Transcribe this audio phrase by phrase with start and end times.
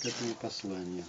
[0.00, 1.04] к этому посланию.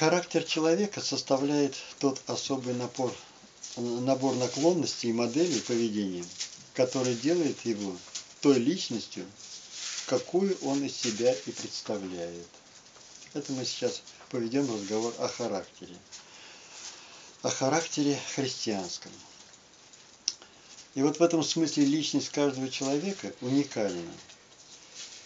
[0.00, 3.14] Характер человека составляет тот особый напор,
[3.76, 6.24] набор наклонностей и моделей поведения,
[6.74, 7.94] который делает его
[8.40, 9.26] той личностью,
[10.06, 12.48] какую он из себя и представляет.
[13.34, 15.94] Это мы сейчас поведем разговор о характере.
[17.42, 19.12] О характере христианском.
[21.00, 24.12] И вот в этом смысле личность каждого человека уникальна.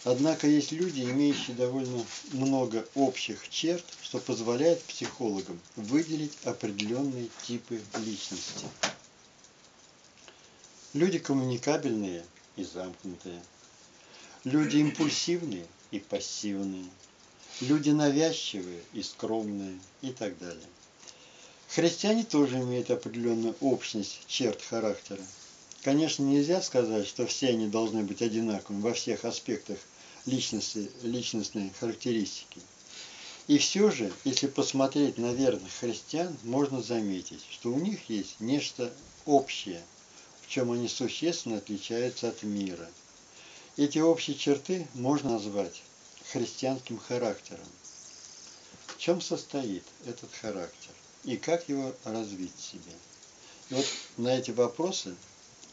[0.05, 8.69] Однако есть люди, имеющие довольно много общих черт, что позволяет психологам выделить определенные типы личности.
[10.93, 13.43] Люди коммуникабельные и замкнутые.
[14.45, 16.89] Люди импульсивные и пассивные.
[17.63, 20.69] Люди навязчивые и скромные и так далее.
[21.67, 25.25] Христиане тоже имеют определенную общность черт характера.
[25.85, 29.77] Конечно, нельзя сказать, что все они должны быть одинаковыми во всех аспектах
[30.25, 32.63] личности, личностной характеристики.
[33.49, 38.91] И все же, если посмотреть на верных христиан, можно заметить, что у них есть нечто
[39.27, 39.83] общее,
[40.41, 42.89] в чем они существенно отличаются от мира.
[43.77, 45.83] Эти общие черты можно назвать
[46.33, 47.69] христианским характером.
[48.87, 50.93] В чем состоит этот характер
[51.25, 52.93] и как его развить в себе?
[53.69, 55.15] И вот на эти вопросы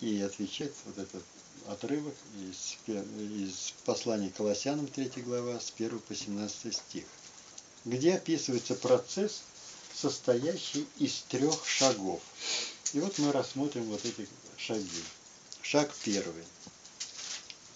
[0.02, 1.24] и отвечать вот этот
[1.68, 7.06] отрывок из, из послания Колоссянам 3 глава с 1 по 17 стих,
[7.86, 9.44] где описывается процесс,
[9.94, 12.22] состоящий из трех шагов.
[12.94, 15.04] И вот мы рассмотрим вот эти шаги.
[15.62, 16.44] Шаг первый.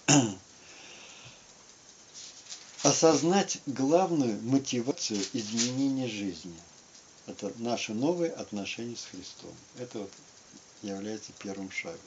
[2.83, 6.59] Осознать главную мотивацию изменения жизни.
[7.27, 9.53] Это наши новые отношения с Христом.
[9.77, 10.11] Это вот
[10.87, 11.99] является первым шагом.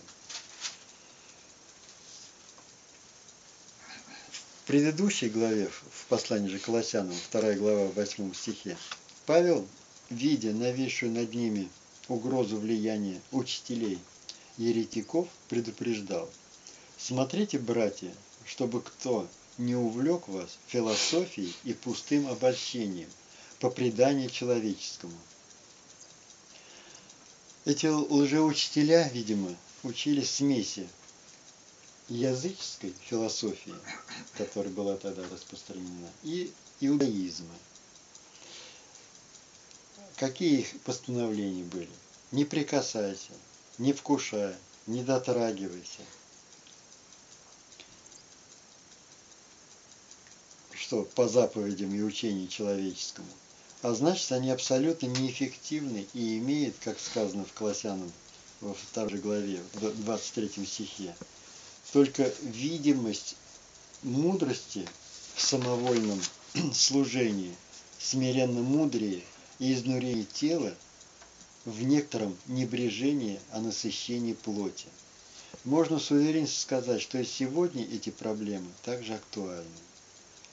[4.69, 8.77] предыдущей главе, в послании же Колоссянам, 2 глава, 8 стихе,
[9.25, 9.67] Павел,
[10.11, 11.71] видя нависшую над ними
[12.07, 13.99] угрозу влияния учителей
[14.59, 16.29] еретиков, предупреждал,
[16.99, 18.13] «Смотрите, братья,
[18.45, 23.09] чтобы кто не увлек вас философией и пустым обольщением
[23.61, 25.17] по преданию человеческому».
[27.69, 30.89] Эти лжеучителя, видимо, учили смеси
[32.09, 33.75] языческой философии,
[34.39, 37.55] которая была тогда распространена, и иудаизма.
[40.17, 41.91] Какие их постановления были?
[42.33, 43.33] Не прикасайся,
[43.77, 44.55] не вкушай,
[44.87, 46.01] не дотрагивайся.
[50.73, 53.29] Что по заповедям и учению человеческому.
[53.81, 58.13] А значит, они абсолютно неэффективны и имеют, как сказано в Колоссянам
[58.61, 61.15] во второй главе, в 23 стихе,
[61.93, 63.37] только видимость
[64.03, 64.85] мудрости
[65.37, 66.21] в самовольном
[66.75, 67.55] служении,
[68.01, 69.23] смиренно мудрее
[69.61, 70.75] и изнурение тела
[71.65, 74.87] в некотором небрежении о насыщении плоти.
[75.65, 79.65] Можно с уверенностью сказать, что и сегодня эти проблемы также актуальны.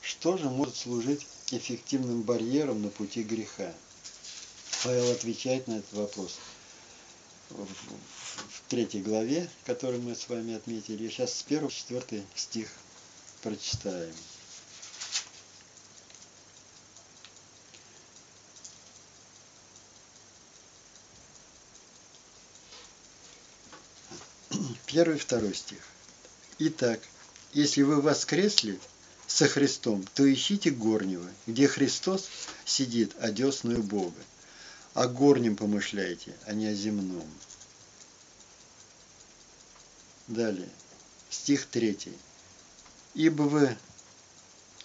[0.02, 3.74] Что же может служить эффективным барьером на пути греха?
[4.84, 6.38] Павел отвечает на этот вопрос
[7.50, 11.10] в третьей главе, которую мы с вами отметили.
[11.10, 12.70] Сейчас с первого четвертый стих
[13.42, 14.14] прочитаем.
[24.86, 25.80] Первый и второй стих.
[26.58, 27.02] Итак,
[27.54, 28.80] если вы воскресли
[29.28, 32.30] со Христом, то ищите горнего, где Христос
[32.66, 34.22] сидит одесную Бога.
[34.94, 37.28] О горнем помышляйте, а не о земном.
[40.28, 40.70] Далее,
[41.30, 41.98] стих 3.
[43.14, 43.78] «Ибо вы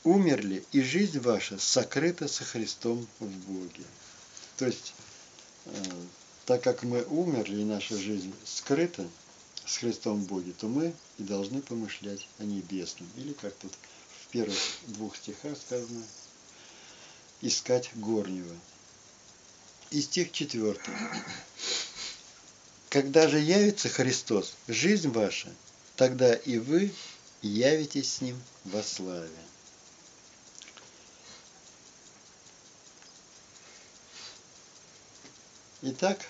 [0.05, 3.85] умерли, и жизнь ваша сокрыта со Христом в Боге».
[4.57, 4.95] То есть,
[5.67, 5.71] э,
[6.45, 9.09] так как мы умерли, и наша жизнь скрыта
[9.65, 13.09] с Христом в Боге, то мы и должны помышлять о небесном.
[13.17, 13.73] Или, как тут
[14.31, 16.05] первых двух стихах сказано,
[17.41, 18.55] искать горнего.
[19.91, 20.95] И стих четвертый.
[22.89, 25.53] Когда же явится Христос, жизнь ваша,
[25.97, 26.93] тогда и вы
[27.43, 29.31] явитесь с Ним во славе.
[35.83, 36.27] Итак,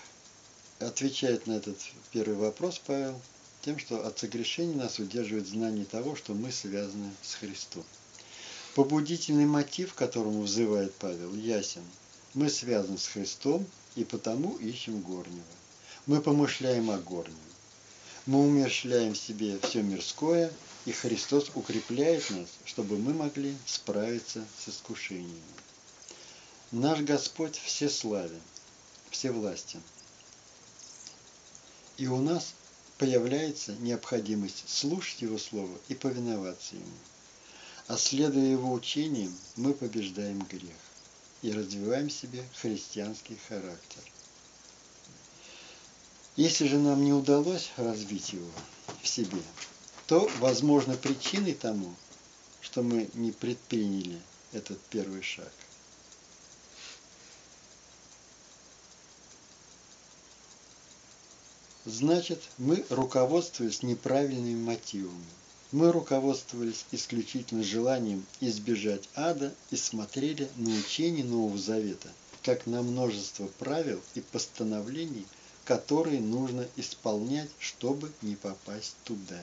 [0.79, 1.77] отвечает на этот
[2.13, 3.21] первый вопрос Павел
[3.63, 7.85] тем, что от согрешения нас удерживает знание того, что мы связаны с Христом.
[8.75, 11.83] Побудительный мотив, к которому взывает Павел, ясен.
[12.35, 13.67] Мы связаны с Христом
[13.97, 15.45] и потому ищем горнего
[16.07, 17.37] мы помышляем о горнем.
[18.27, 20.53] Мы умерщвляем в себе все мирское,
[20.85, 25.41] и Христос укрепляет нас, чтобы мы могли справиться с искушениями.
[26.71, 28.41] Наш Господь всеславен,
[29.11, 29.83] всевластен.
[31.97, 32.55] И у нас
[33.01, 36.85] появляется необходимость слушать Его Слово и повиноваться Ему.
[37.87, 40.77] А следуя Его учениям, мы побеждаем грех
[41.41, 44.03] и развиваем в себе христианский характер.
[46.37, 48.51] Если же нам не удалось развить его
[49.03, 49.41] в себе,
[50.07, 51.95] то, возможно, причиной тому,
[52.61, 54.21] что мы не предприняли
[54.53, 55.51] этот первый шаг.
[61.91, 65.27] Значит, мы руководствуясь неправильными мотивами.
[65.73, 72.09] Мы руководствовались исключительно желанием избежать ада и смотрели на учение Нового Завета,
[72.45, 75.27] как на множество правил и постановлений,
[75.65, 79.41] которые нужно исполнять, чтобы не попасть туда.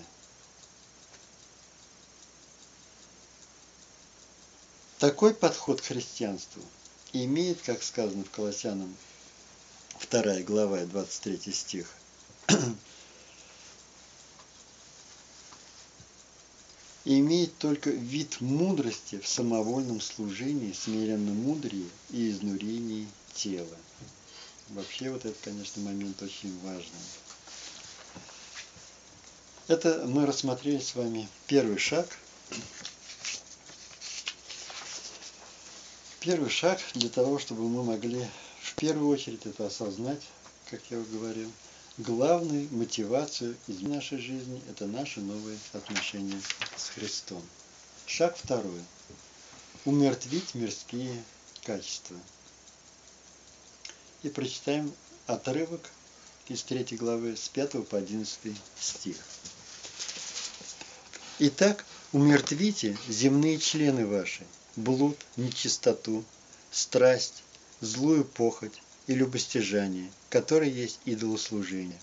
[4.99, 6.61] Такой подход к христианству
[7.11, 8.95] имеет, как сказано в Колоссянам
[10.09, 11.93] 2 глава 23 стих,
[17.07, 23.77] имеет только вид мудрости в самовольном служении, смиренно мудрее и изнурении тела.
[24.69, 26.91] Вообще вот этот, конечно, момент очень важный.
[29.67, 32.07] Это мы рассмотрели с вами первый шаг.
[36.19, 38.27] Первый шаг для того, чтобы мы могли
[38.61, 40.21] в первую очередь это осознать,
[40.69, 41.51] как я уже говорил.
[41.97, 46.41] Главной мотивацией из нашей жизни– это наши новые отношения
[46.75, 47.41] с Христом.
[48.05, 48.81] Шаг второй.
[49.85, 51.23] Умертвить мирские
[51.63, 52.17] качества–
[54.23, 54.93] и прочитаем
[55.25, 55.89] отрывок
[56.47, 59.17] из 3 главы с 5 по 11 стих.
[61.39, 64.45] Итак, умертвите земные члены ваши,
[64.75, 66.23] блуд, нечистоту,
[66.71, 67.43] страсть,
[67.81, 71.99] злую похоть и любостяжание, которые есть идолослужение,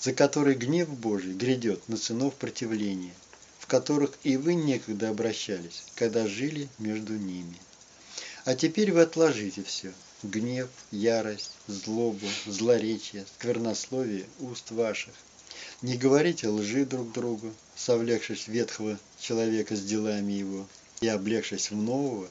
[0.00, 3.14] за которые гнев Божий грядет на сынов противления,
[3.58, 7.56] в которых и вы некогда обращались, когда жили между ними.
[8.44, 9.92] А теперь вы отложите все–
[10.22, 15.14] гнев, ярость, злобу, злоречие, сквернословие уст ваших.
[15.82, 20.66] Не говорите лжи друг другу, совлекшись ветхого человека с делами его
[21.00, 22.28] и облегшись в нового,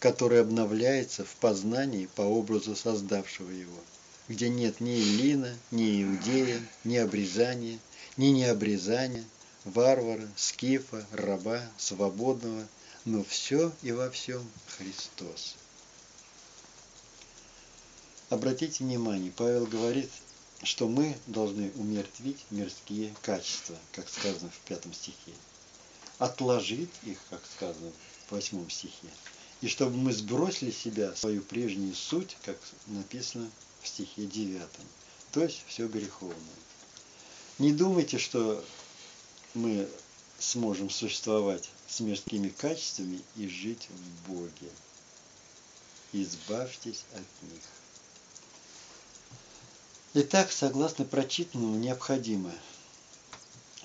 [0.00, 3.78] который обновляется в познании по образу создавшего его,
[4.28, 7.78] где нет ни Илина, ни Иудея, ни обрезания,
[8.16, 9.24] ни необрезания,
[9.64, 12.66] варвара, скифа, раба, свободного,
[13.04, 14.42] но все и во всем
[14.78, 15.54] Христос.
[18.30, 20.10] Обратите внимание, Павел говорит,
[20.62, 25.32] что мы должны умертвить мирские качества, как сказано в пятом стихе.
[26.18, 27.92] Отложить их, как сказано
[28.28, 29.08] в восьмом стихе.
[29.60, 33.50] И чтобы мы сбросили себя свою прежнюю суть, как написано
[33.82, 34.84] в стихе девятом.
[35.32, 36.36] То есть все греховное.
[37.58, 38.64] Не думайте, что
[39.54, 39.88] мы
[40.38, 44.70] сможем существовать с мирскими качествами и жить в Боге.
[46.12, 47.62] Избавьтесь от них.
[50.14, 52.52] Итак, согласно прочитанному, необходимо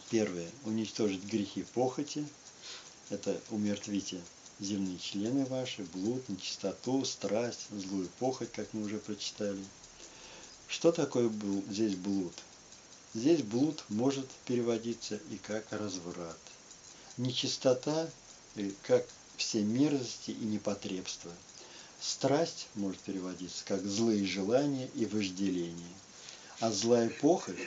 [0.09, 2.27] первое– уничтожить грехи похоти,
[3.09, 4.21] это умертвите
[4.59, 9.63] земные члены ваши, блуд, нечистоту, страсть, злую похоть, как мы уже прочитали.
[10.67, 11.31] Что такое
[11.69, 12.33] здесь блуд?
[13.13, 16.39] Здесь блуд может переводиться и как разврат.
[17.17, 18.09] Нечистота,
[18.83, 19.05] как
[19.37, 21.31] все мерзости и непотребства.
[21.99, 25.95] Страсть может переводиться как злые желания и вожделение
[26.59, 27.57] а злая похоть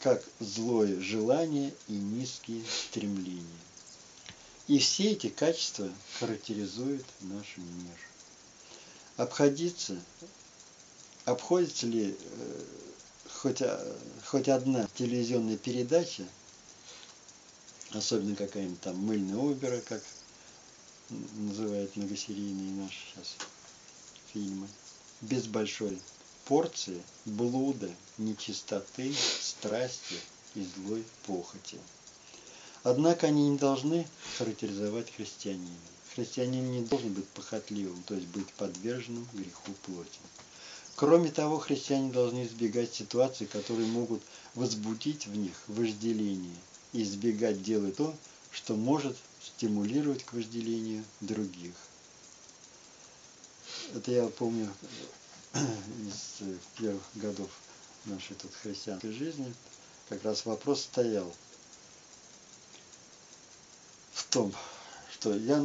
[0.00, 3.44] как злое желание и низкие стремления.
[4.68, 7.98] И все эти качества характеризуют наш мир.
[9.16, 9.98] Обходиться,
[11.24, 12.64] обходится ли э,
[13.30, 13.62] хоть,
[14.26, 16.24] хоть одна телевизионная передача,
[17.92, 20.02] особенно какая-нибудь там мыльная опера, как
[21.08, 23.36] называют многосерийные наши сейчас
[24.34, 24.68] фильмы,
[25.22, 25.98] без большой
[26.44, 30.16] порции блуда, нечистоты, страсти
[30.54, 31.78] и злой похоти.
[32.88, 35.76] Однако они не должны характеризовать христианина.
[36.14, 40.18] Христианин не должен быть похотливым, то есть быть подверженным греху плоти.
[40.96, 44.22] Кроме того, христиане должны избегать ситуаций, которые могут
[44.54, 46.56] возбудить в них вожделение,
[46.94, 48.14] и избегать делать то,
[48.50, 51.74] что может стимулировать к вожделению других.
[53.94, 54.72] Это я помню
[55.52, 56.42] из
[56.78, 57.50] первых годов
[58.06, 59.52] нашей тут христианской жизни,
[60.08, 61.30] как раз вопрос стоял
[64.30, 64.52] том,
[65.12, 65.62] что я,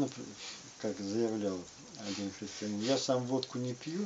[0.81, 1.57] как заявлял
[2.07, 4.05] один христианин, я сам водку не пью,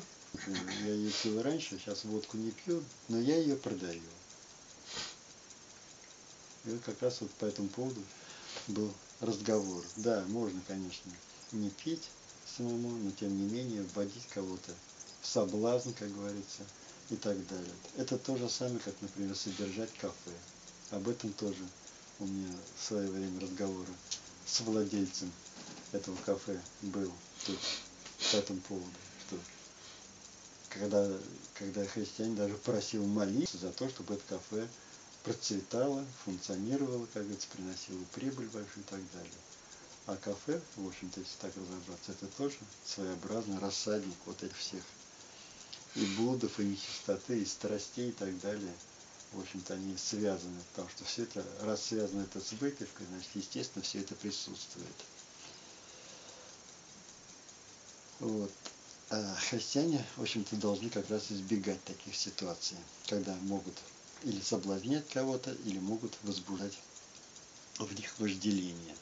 [0.85, 4.01] я ее пил раньше, сейчас водку не пью, но я ее продаю.
[6.65, 8.01] И вот как раз вот по этому поводу
[8.67, 9.83] был разговор.
[9.97, 11.11] Да, можно, конечно,
[11.51, 12.09] не пить
[12.57, 14.73] самому, но тем не менее вводить кого-то
[15.21, 16.63] в соблазн, как говорится,
[17.09, 17.73] и так далее.
[17.97, 20.31] Это то же самое, как, например, содержать кафе.
[20.91, 21.63] Об этом тоже
[22.19, 23.93] у меня в свое время разговоры
[24.47, 25.31] с владельцем
[25.91, 27.11] этого кафе был
[27.45, 27.59] тут
[28.31, 28.91] по этому поводу,
[29.27, 29.37] что
[30.69, 31.09] когда,
[31.55, 34.67] когда христианин даже просил молиться за то, чтобы это кафе
[35.23, 39.31] процветало, функционировало, как говорится, приносило прибыль большую и так далее.
[40.05, 44.83] А кафе, в общем-то, если так разобраться, это тоже своеобразный рассадник вот этих всех
[45.95, 48.73] и блудов, и нечистоты, и страстей и так далее.
[49.33, 53.83] В общем-то, они связаны, потому что все это, раз связано это с выпивкой, значит, естественно,
[53.83, 54.87] все это присутствует.
[58.19, 58.51] Вот.
[59.09, 63.75] А христиане, в общем-то, должны как раз избегать таких ситуаций, когда могут
[64.23, 66.77] или соблазнять кого-то, или могут возбуждать
[67.77, 68.95] в них вожделение.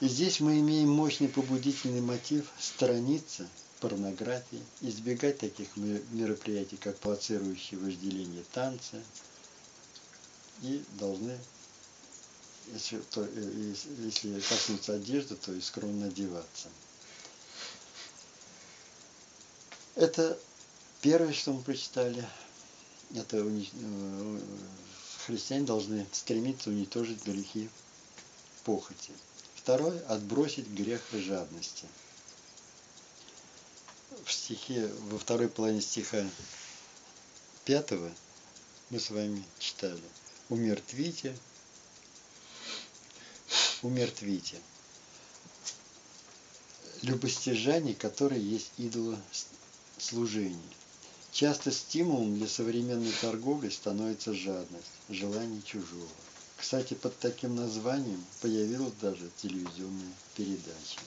[0.00, 3.46] И здесь мы имеем мощный побудительный мотив сторониться
[3.80, 9.02] порнографии, избегать таких мероприятий, как провоцирующие вожделение танцы,
[10.62, 11.36] и должны,
[12.74, 16.68] если, то, э, если коснуться одежды, то и скромно одеваться.
[19.96, 20.38] Это
[21.00, 22.24] первое, что мы прочитали.
[23.14, 24.40] Это э,
[25.26, 27.68] христиане должны стремиться уничтожить грехи
[28.64, 29.12] похоти.
[29.54, 31.86] Второе– отбросить грех жадности.
[34.24, 36.28] В стихе, во второй половине стиха
[37.64, 38.10] пятого
[38.90, 40.02] мы с вами читали
[40.48, 41.36] «Умертвите,
[43.82, 44.60] умертвите»
[47.02, 50.58] любостяжание, которое есть идолослужение.
[51.32, 56.08] Часто стимулом для современной торговли становится жадность, желание чужого.
[56.56, 60.98] Кстати, под таким названием появилась даже телевизионная передача.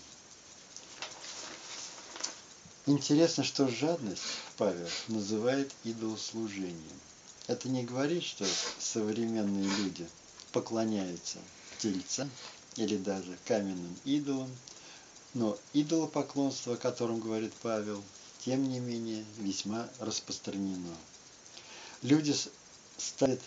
[2.85, 4.21] Интересно, что жадность
[4.57, 6.99] Павел называет идолослужением.
[7.47, 8.45] Это не говорит, что
[8.77, 10.05] современные люди
[10.51, 11.37] поклоняются
[11.79, 12.29] тельцам
[12.75, 14.51] или даже каменным идолам,
[15.33, 18.03] но идолопоклонство, о котором говорит Павел,
[18.43, 20.93] тем не менее весьма распространено.
[22.01, 22.35] Люди
[22.97, 23.39] ставят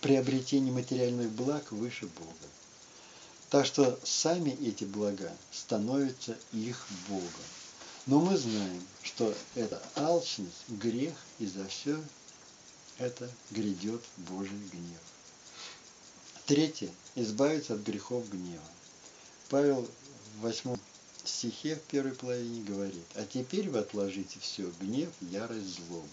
[0.00, 2.48] приобретение материальных благ выше Бога.
[3.50, 7.28] Так что сами эти блага становятся их Богом.
[8.06, 12.02] Но мы знаем, что это алчность, грех, и за все
[12.98, 15.00] это грядет Божий гнев.
[16.46, 16.90] Третье.
[17.14, 18.62] Избавиться от грехов гнева.
[19.48, 19.88] Павел
[20.36, 20.78] в восьмом
[21.24, 26.08] стихе в первой половине говорит, а теперь вы отложите все, гнев, ярость, злобу.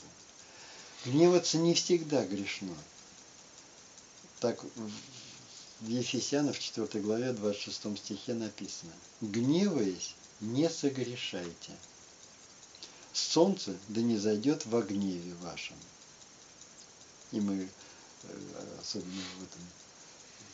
[1.06, 2.76] Гневаться не всегда грешно,
[4.40, 4.64] так
[5.82, 8.92] в Ефесянах 4 главе 26 стихе написано.
[9.22, 11.72] «Гневаясь, не согрешайте.
[13.14, 15.78] Солнце да не зайдет во гневе вашем».
[17.32, 17.70] И мы,
[18.24, 19.62] э, особенно в этом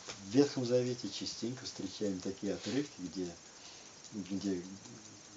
[0.06, 3.30] в Ветхом Завете, частенько встречаем такие отрывки, где,
[4.12, 4.62] где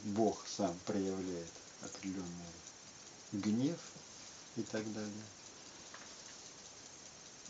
[0.04, 2.26] Бог сам проявляет определенный
[3.34, 3.80] гнев
[4.56, 5.24] и так далее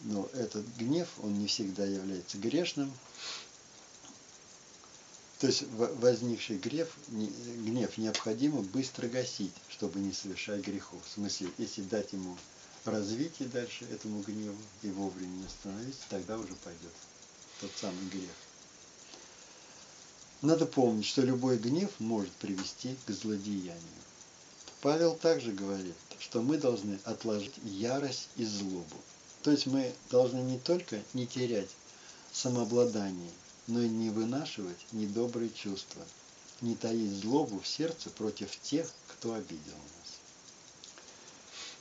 [0.03, 2.91] но этот гнев, он не всегда является грешным.
[5.42, 11.02] То есть возникший гнев, гнев необходимо быстро гасить, чтобы не совершать грехов.
[11.04, 12.38] В смысле, если дать ему
[12.86, 16.94] развитие дальше этому гневу и вовремя не остановиться, тогда уже пойдет
[17.60, 18.30] тот самый грех.
[20.44, 23.82] Надо помнить, что любой гнев может привести к злодеянию.
[24.82, 28.96] Павел также говорит, что мы должны отложить ярость и злобу.
[29.42, 31.70] То есть мы должны не только не терять
[32.32, 33.32] самообладание,
[33.72, 36.06] но и не вынашивать недобрые чувства,
[36.60, 40.20] не таить злобу в сердце против тех, кто обидел нас.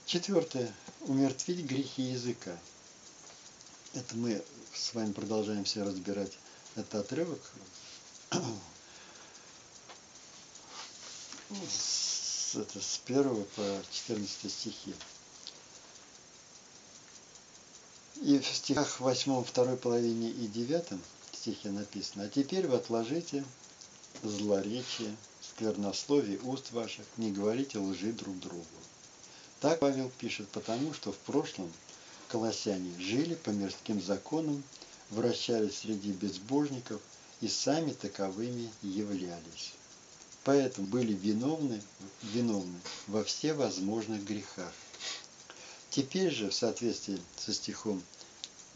[0.06, 0.72] Четвертое.
[1.00, 2.56] Умертвить грехи языка.
[3.94, 4.42] Это мы
[4.72, 6.32] с вами продолжаем все разбирать
[6.76, 7.40] этот отрывок
[11.68, 14.94] с, это, с 1 по 14 стихи.
[18.22, 21.00] И в стихах 8, второй половине и 9
[21.40, 23.44] стихе написано, «А теперь вы отложите
[24.22, 28.66] злоречие, сквернословие уст ваших, не говорите лжи друг другу».
[29.60, 31.72] Так Павел пишет, потому что в прошлом
[32.28, 34.62] колоссяне жили по мирским законам,
[35.10, 37.00] вращались среди безбожников
[37.40, 39.72] и сами таковыми являлись.
[40.44, 41.82] Поэтому были виновны,
[42.22, 44.72] виновны во всевозможных грехах.
[45.90, 48.02] Теперь же, в соответствии со стихом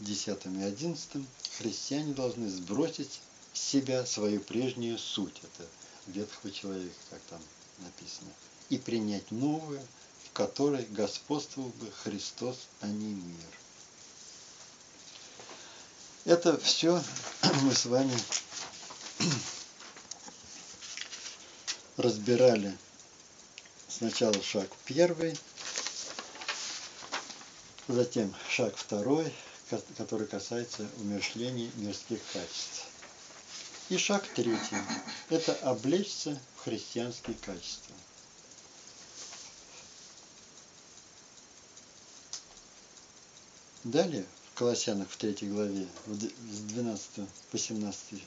[0.01, 1.25] 10 и 11,
[1.59, 3.21] христиане должны сбросить
[3.53, 5.69] с себя свою прежнюю суть, это
[6.07, 7.41] ветхого человека, как там
[7.79, 8.31] написано,
[8.69, 9.81] и принять новую,
[10.25, 13.47] в которой господствовал бы Христос, а не мир.
[16.25, 17.03] Это все
[17.63, 18.17] мы с вами
[21.97, 22.77] разбирали
[23.89, 25.39] сначала шаг первый,
[27.87, 29.33] затем шаг второй,
[29.97, 32.87] который касается умершления мирских качеств.
[33.89, 34.77] И шаг третий–
[35.29, 37.95] это облечься в христианские качества.
[43.85, 48.23] Далее, в Колоссянах в третьей главе, с 12 по 17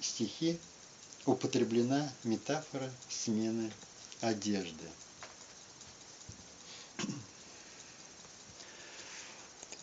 [0.00, 0.58] стихи,
[1.26, 3.70] употреблена метафора смены
[4.22, 4.88] одежды.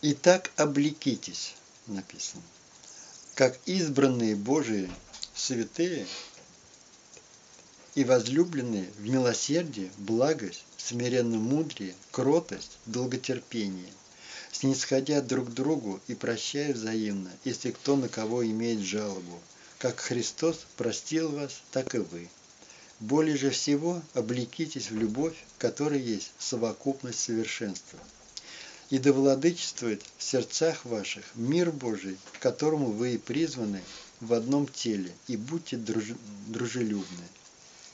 [0.02, 1.56] Итак, облекитесь,
[1.88, 2.42] написано,
[3.36, 4.90] как избранные Божии
[5.36, 6.08] святые
[7.96, 13.92] и возлюбленные в милосердие, благость, смиренно мудрее, кротость, долготерпение,
[14.54, 19.42] снисходя друг другу и прощая взаимно, если кто на кого имеет жалобу,
[19.80, 22.30] как Христос простил вас, так и вы.
[23.02, 28.00] Более же всего облекитесь в любовь, которая есть совокупность совершенства.
[28.90, 33.84] И да владычествует в сердцах ваших мир Божий, к которому вы и призваны
[34.20, 36.06] в одном теле, и будьте друж...
[36.48, 37.24] дружелюбны.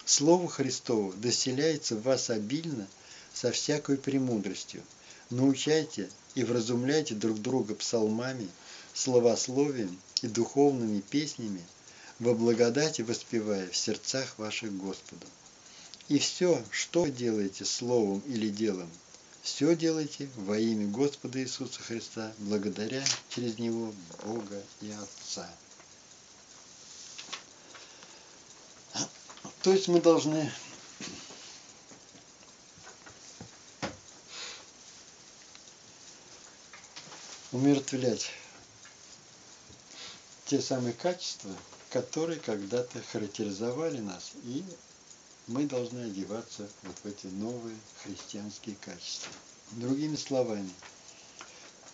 [0.05, 2.87] Слово Христово доселяется в вас обильно
[3.33, 4.81] со всякой премудростью.
[5.29, 8.47] Научайте и вразумляйте друг друга псалмами,
[8.93, 11.61] словословием и духовными песнями,
[12.19, 15.25] во благодати воспевая в сердцах ваших Господу.
[16.07, 18.89] И все, что делаете словом или делом,
[19.45, 25.47] все делайте во имя Господа Иисуса Христа, благодаря через Него Бога и Отца.
[29.61, 30.51] То есть мы должны
[37.51, 38.31] умиротворять
[40.45, 41.55] те самые качества,
[41.91, 44.63] которые когда-то характеризовали нас, и
[45.47, 49.31] мы должны одеваться вот в эти новые христианские качества.
[49.71, 50.69] Другими словами,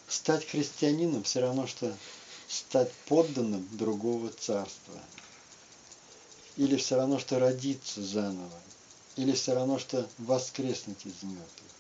[0.07, 1.95] стать христианином все равно, что
[2.47, 5.01] стать подданным другого царства.
[6.57, 8.59] Или все равно, что родиться заново.
[9.15, 11.71] Или все равно, что воскреснуть из мертвых.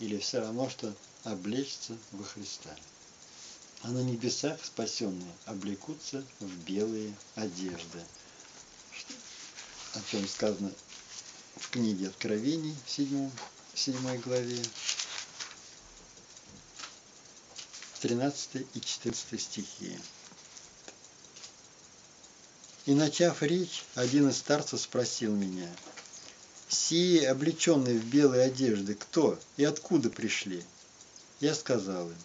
[0.00, 0.92] Или все равно, что
[1.24, 2.76] облечься во Христа
[3.82, 8.02] а на небесах спасенные облекутся в белые одежды.
[9.94, 10.72] О чем сказано
[11.56, 13.30] в книге Откровений в 7,
[13.74, 14.62] 7 главе,
[18.00, 19.98] 13 и 14 стихи.
[22.84, 25.68] И начав речь, один из старцев спросил меня,
[26.68, 30.62] «Сие, облеченные в белые одежды, кто и откуда пришли?»
[31.40, 32.16] Я сказал им,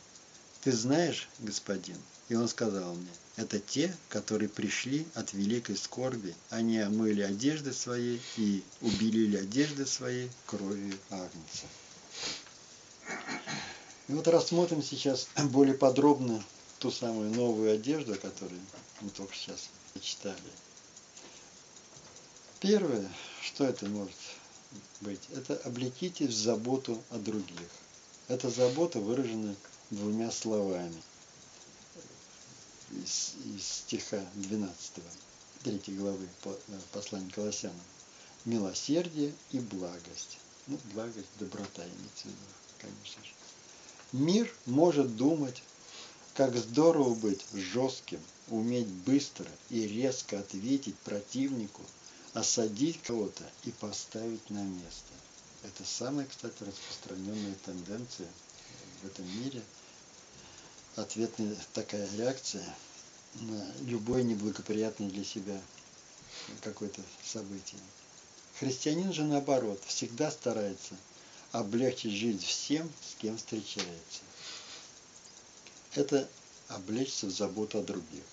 [0.62, 1.98] ты знаешь, господин?
[2.32, 6.34] И он сказал мне, это те, которые пришли от великой скорби.
[6.50, 11.66] Они омыли одежды свои и убелили одежды свои кровью Агнца.
[14.08, 16.42] И вот рассмотрим сейчас более подробно
[16.80, 18.62] ту самую новую одежду, которую
[19.02, 20.38] мы только сейчас читали.
[22.62, 24.16] Первое, что это может
[25.02, 27.68] быть, это облекитесь в заботу о других.
[28.30, 29.54] Эта забота выражена
[29.90, 30.96] двумя словами
[32.92, 34.94] из, из стиха 12,
[35.64, 36.56] 3 главы э,
[36.92, 37.76] послания Колоссянам.
[38.46, 40.40] Милосердие и благость.
[40.68, 42.28] Ну, благость, доброта имеется
[42.80, 43.32] конечно же.
[44.12, 45.62] Мир может думать,
[46.34, 51.84] как здорово быть жестким, уметь быстро и резко ответить противнику,
[52.34, 55.14] осадить кого-то и поставить на место.
[55.64, 58.28] Это самая, кстати, распространенная тенденция
[59.04, 59.62] в этом мире–
[60.96, 62.66] ответная такая реакция
[63.36, 65.60] на любое неблагоприятное для себя
[66.62, 67.80] какое-то событие.
[68.60, 70.96] Христианин же наоборот, всегда старается
[71.52, 74.22] облегчить жизнь всем, с кем встречается.
[75.96, 76.28] Это
[76.68, 78.24] облечься в заботу о других.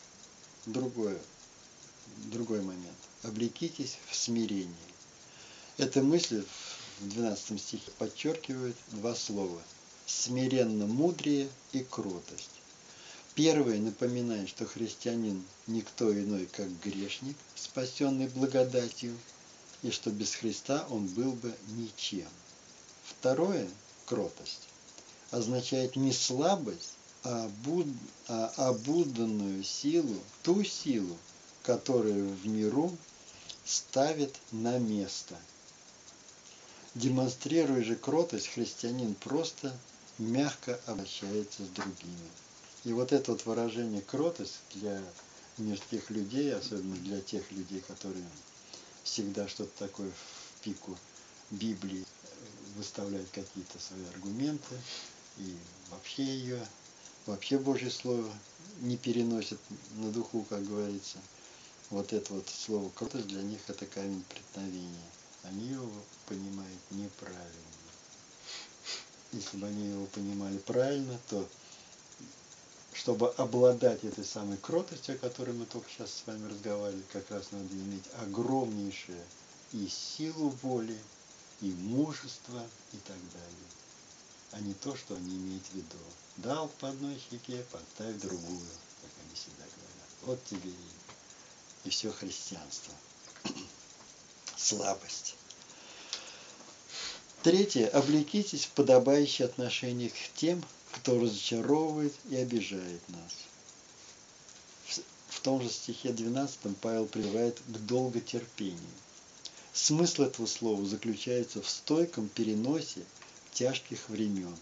[0.67, 1.19] Другое,
[2.27, 2.97] другой момент.
[3.23, 4.75] Облекитесь в смирении.
[5.77, 6.45] Эта мысль
[7.01, 9.63] в 12 стихе подчеркивает два слова.
[10.09, 12.51] Смиренно мудрее и кротость.
[13.35, 19.17] Первое напоминает, что христианин никто иной, как грешник, спасенный благодатью,
[19.83, 22.29] и что без Христа он был бы ничем.
[23.05, 23.69] Второе–
[24.07, 24.69] кротость–
[25.31, 27.87] означает не слабость, а, обуд,
[28.29, 31.17] а обузданную силу, ту силу,
[31.63, 32.97] которую в миру
[33.65, 35.37] ставит на место.
[36.95, 39.77] Демонстрируя же кротость, христианин просто
[40.19, 42.31] мягко обращается с другими.
[42.85, 45.03] И вот это вот выражение кротость для
[45.59, 48.25] мирских людей, особенно для тех людей, которые
[49.05, 50.97] всегда что-то такое в пику
[51.51, 52.05] Библии
[52.77, 54.77] выставляют какие-то свои аргументы
[55.39, 55.57] и
[55.91, 56.67] вообще ее,
[57.27, 58.31] вообще Божье Слово
[58.81, 59.59] не переносят
[59.97, 61.19] на духу, как говорится.
[61.91, 65.11] Вот это вот слово кротость для них это камень преткновения.
[65.43, 65.91] Они его
[66.27, 67.78] понимают неправильно.
[69.33, 71.47] Если бы они его понимали правильно, то
[72.95, 77.53] чтобы обладать этой самой кротостью, о которой мы только сейчас с вами разговаривали, как раз
[77.53, 79.25] надо иметь огромнейшее
[79.73, 80.99] и силу воли,
[81.61, 82.61] и мужество,
[82.93, 83.69] и так далее.
[84.53, 85.99] А не то, что они имеют в виду.
[86.39, 88.69] Дал по одной щеке, подставь другую,
[89.03, 90.09] как они всегда говорят.
[90.23, 92.95] Вот тебе и, и все христианство.
[94.57, 95.38] Слабость.
[97.49, 97.89] Третье.
[97.89, 105.01] Облекитесь в подобающее отношение к тем, кто разочаровывает и обижает нас.
[105.31, 108.93] В том же стихе 12 Павел призывает к долготерпению.
[109.73, 113.01] Смысл этого слова заключается в стойком переносе
[113.55, 114.55] тяжких времен.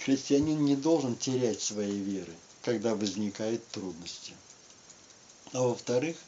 [0.00, 4.34] Христианин не должен терять своей веры, когда возникают трудности.
[5.54, 6.18] А во-вторых,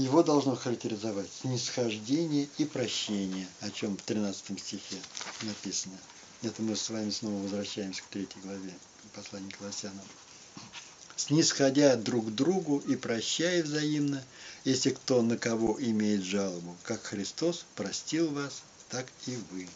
[0.00, 4.96] его должно характеризовать снисхождение и прощение, о чем в 13 стихе
[5.42, 5.98] написано.
[6.42, 8.72] Это мы с вами снова возвращаемся к третьей главе
[9.14, 10.06] послания к Колоссянам.
[11.16, 14.24] Снисходя друг к другу и прощая взаимно,
[14.64, 19.68] если кто на кого имеет жалобу, как Христос простил вас, так и вы.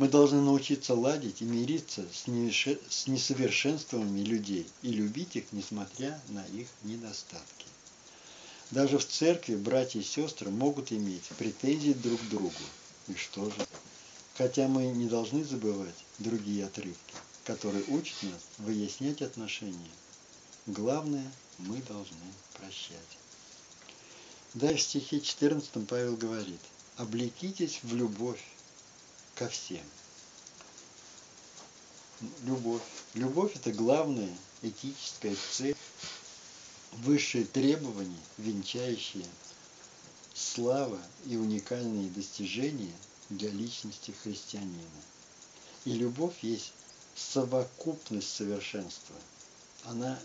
[0.00, 2.26] Мы должны научиться ладить и мириться с
[3.06, 7.66] несовершенствами людей и любить их, несмотря на их недостатки.
[8.70, 12.50] Даже в церкви братья и сестры могут иметь претензии друг к другу.
[13.08, 13.66] И что же?
[14.38, 19.92] Хотя мы не должны забывать другие отрывки, которые учат нас выяснять отношения.
[20.64, 22.16] Главное, мы должны
[22.54, 23.18] прощать.
[24.54, 26.60] Далее в стихе 14 Павел говорит,
[26.96, 28.42] облекитесь в любовь,
[29.40, 29.82] ко всем.
[32.44, 32.82] Любовь.
[33.14, 35.74] Любовь– это главная этическая цель,
[36.98, 39.24] высшие требования, венчающие
[40.34, 42.92] слава и уникальные достижения
[43.30, 45.00] для личности христианина.
[45.86, 46.74] И любовь есть
[47.16, 49.16] совокупность совершенства.
[49.84, 50.18] Она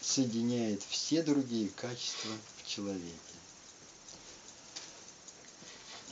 [0.00, 3.29] соединяет все другие качества в человеке.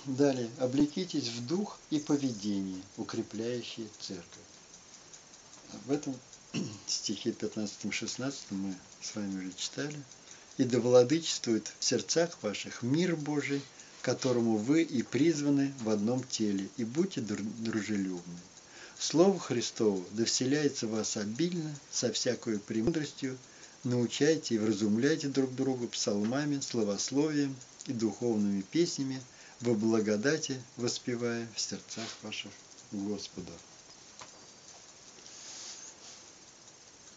[0.08, 0.48] Далее.
[0.58, 4.24] Облекитесь в дух и поведение, укрепляющие церковь.
[5.84, 6.18] В этом
[6.86, 10.02] стихе 15-16 мы с вами уже читали.
[10.56, 13.60] «И да владычествует в сердцах ваших мир Божий,
[14.00, 18.38] которому вы и призваны в одном теле, и будьте дружелюбны.
[18.98, 23.36] Слово Христово да вселяется в вас обильно, со всякой премудростью,
[23.84, 27.54] научайте и вразумляйте друг друга псалмами, словословием
[27.86, 29.20] и духовными песнями,
[29.60, 32.52] во благодати воспевая в сердцах ваших
[32.92, 33.52] Господа.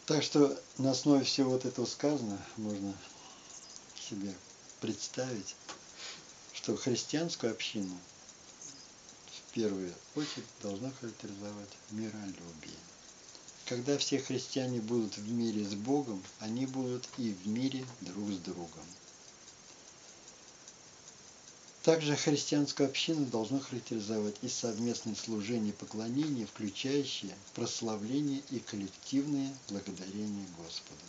[0.05, 2.93] Так что на основе всего вот этого сказано, можно
[3.95, 4.33] себе
[4.81, 5.55] представить,
[6.53, 7.97] что христианскую общину
[9.27, 12.75] в первую очередь должна характеризовать миролюбие.
[13.67, 18.37] Когда все христиане будут в мире с Богом, они будут и в мире друг с
[18.37, 18.85] другом.
[21.83, 30.47] Также христианскую общину должно характеризовать и совместное служение и поклонение, включающее прославление и коллективное благодарение
[30.57, 31.01] Господу.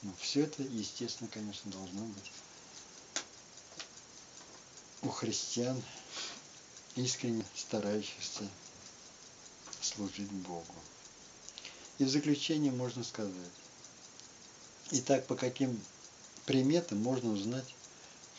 [0.00, 2.32] Но все это, естественно, конечно, должно быть
[5.02, 5.80] у христиан,
[6.96, 8.48] искренне старающихся
[9.82, 10.74] служить Богу.
[11.98, 13.34] И в заключение можно сказать,
[14.90, 15.78] итак, по каким
[16.46, 17.74] приметам можно узнать,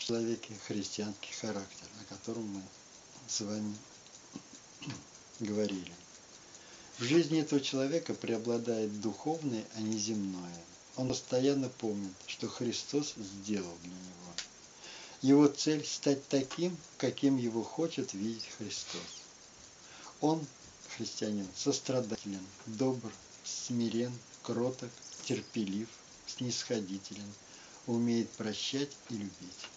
[0.08, 2.62] человеке христианский характер, о котором мы
[3.28, 3.74] с вами
[5.40, 5.94] говорили.
[7.00, 10.64] В жизни этого человека преобладает духовное, а не земное.
[10.98, 14.34] Он постоянно помнит, что Христос сделал для него.
[15.22, 19.22] Его цель– стать таким, каким его хочет видеть Христос.
[20.20, 20.46] Он,
[20.98, 23.12] христианин, сострадателен, добр,
[23.46, 24.12] смирен,
[24.42, 24.92] кроток,
[25.24, 25.88] терпелив,
[26.28, 27.34] снисходителен,
[27.88, 29.70] умеет прощать и любить.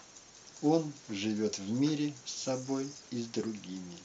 [0.62, 3.98] Он живет в мире с собой и с другими.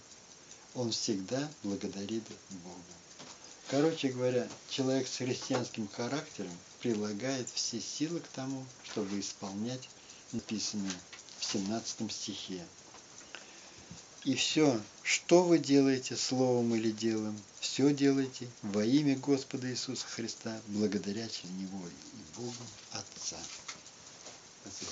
[0.76, 3.02] Он всегда благодарит Бога.
[3.70, 9.90] Короче говоря, человек с христианским характером прилагает все силы к тому, чтобы исполнять
[10.34, 10.92] написанное
[11.40, 12.66] в 17 стихе.
[14.24, 20.60] И все, что вы делаете словом или делом, все делайте во имя Господа Иисуса Христа,
[20.68, 22.54] благодаря Него и Богу
[22.92, 23.38] Отца.
[24.62, 24.92] Спасибо.